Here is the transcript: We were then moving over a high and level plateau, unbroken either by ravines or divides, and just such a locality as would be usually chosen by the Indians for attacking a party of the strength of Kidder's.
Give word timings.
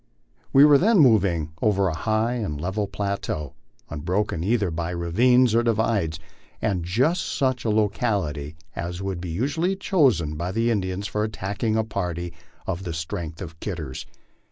We 0.51 0.65
were 0.65 0.79
then 0.79 0.97
moving 0.97 1.51
over 1.61 1.87
a 1.87 1.93
high 1.95 2.33
and 2.33 2.59
level 2.59 2.87
plateau, 2.87 3.53
unbroken 3.87 4.43
either 4.43 4.71
by 4.71 4.89
ravines 4.89 5.53
or 5.53 5.61
divides, 5.61 6.19
and 6.59 6.83
just 6.83 7.21
such 7.21 7.65
a 7.65 7.69
locality 7.69 8.55
as 8.75 9.03
would 9.03 9.21
be 9.21 9.29
usually 9.29 9.75
chosen 9.75 10.37
by 10.37 10.53
the 10.53 10.71
Indians 10.71 11.05
for 11.05 11.23
attacking 11.23 11.77
a 11.77 11.83
party 11.83 12.33
of 12.65 12.83
the 12.83 12.93
strength 12.93 13.43
of 13.43 13.59
Kidder's. 13.59 14.07